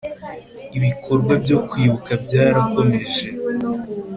[0.77, 3.25] Ibikorwa byo Kwibuka byarakomeje.